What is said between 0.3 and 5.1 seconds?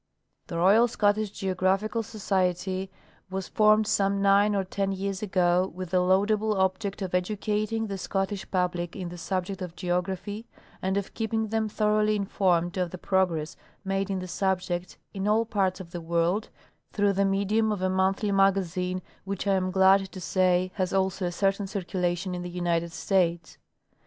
The Royal Scottish Geographical Society was formed some nine or ten